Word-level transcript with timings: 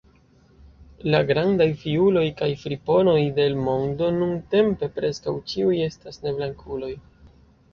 La 1.15 1.17
grandaj 1.31 1.67
fiuloj 1.81 2.23
kaj 2.39 2.49
friponoj 2.61 3.19
de 3.37 3.45
l’ 3.57 3.61
mondo 3.67 4.09
nuntempe 4.17 4.91
preskaŭ 4.97 5.35
ĉiuj 5.53 5.77
estas 5.91 6.23
neblankuloj. 6.25 6.91